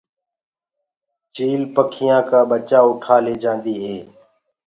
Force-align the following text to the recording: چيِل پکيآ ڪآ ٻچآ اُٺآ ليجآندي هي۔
چيِل 1.33 1.61
پکيآ 1.73 2.17
ڪآ 2.29 2.39
ٻچآ 2.49 2.79
اُٺآ 2.89 3.15
ليجآندي 3.25 3.75
هي۔ 3.83 3.97